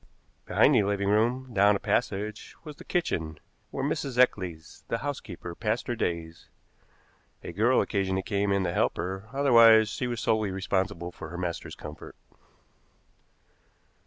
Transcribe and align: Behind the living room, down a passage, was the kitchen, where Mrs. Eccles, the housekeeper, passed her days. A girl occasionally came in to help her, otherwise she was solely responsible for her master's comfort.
Behind 0.47 0.73
the 0.73 0.81
living 0.81 1.09
room, 1.09 1.53
down 1.53 1.75
a 1.75 1.79
passage, 1.79 2.55
was 2.63 2.77
the 2.77 2.83
kitchen, 2.83 3.39
where 3.69 3.83
Mrs. 3.83 4.17
Eccles, 4.17 4.83
the 4.87 4.97
housekeeper, 4.97 5.53
passed 5.53 5.85
her 5.85 5.95
days. 5.95 6.49
A 7.43 7.51
girl 7.51 7.81
occasionally 7.81 8.23
came 8.23 8.51
in 8.51 8.63
to 8.63 8.73
help 8.73 8.97
her, 8.97 9.29
otherwise 9.31 9.89
she 9.89 10.07
was 10.07 10.19
solely 10.19 10.49
responsible 10.49 11.11
for 11.11 11.29
her 11.29 11.37
master's 11.37 11.75
comfort. 11.75 12.15